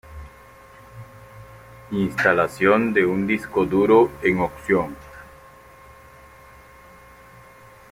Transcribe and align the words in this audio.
Instalación 1.91 2.91
de 2.91 3.05
un 3.05 3.27
disco 3.27 3.65
duro 3.67 4.09
en 4.23 4.39
opción. 4.39 4.97